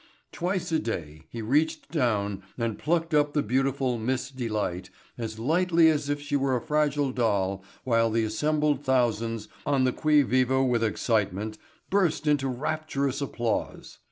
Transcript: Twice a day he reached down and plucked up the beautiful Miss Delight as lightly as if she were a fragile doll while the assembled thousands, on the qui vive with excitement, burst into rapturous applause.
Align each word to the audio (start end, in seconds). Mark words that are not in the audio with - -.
Twice 0.31 0.71
a 0.71 0.79
day 0.79 1.27
he 1.29 1.43
reached 1.43 1.91
down 1.91 2.41
and 2.57 2.79
plucked 2.79 3.13
up 3.13 3.33
the 3.33 3.43
beautiful 3.43 3.99
Miss 3.99 4.31
Delight 4.31 4.89
as 5.15 5.37
lightly 5.37 5.89
as 5.89 6.09
if 6.09 6.19
she 6.19 6.35
were 6.35 6.55
a 6.55 6.59
fragile 6.65 7.11
doll 7.11 7.63
while 7.83 8.09
the 8.09 8.23
assembled 8.23 8.83
thousands, 8.83 9.47
on 9.63 9.83
the 9.83 9.93
qui 9.93 10.23
vive 10.23 10.49
with 10.65 10.83
excitement, 10.83 11.59
burst 11.91 12.25
into 12.25 12.47
rapturous 12.47 13.21
applause. 13.21 13.99